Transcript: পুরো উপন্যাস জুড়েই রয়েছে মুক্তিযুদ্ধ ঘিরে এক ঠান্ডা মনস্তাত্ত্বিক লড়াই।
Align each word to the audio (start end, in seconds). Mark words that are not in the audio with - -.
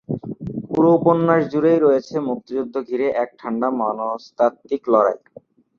পুরো 0.67 0.89
উপন্যাস 0.99 1.41
জুড়েই 1.51 1.79
রয়েছে 1.79 2.15
মুক্তিযুদ্ধ 2.29 2.75
ঘিরে 2.89 3.07
এক 3.23 3.29
ঠান্ডা 3.39 3.67
মনস্তাত্ত্বিক 3.79 4.83
লড়াই। 4.93 5.17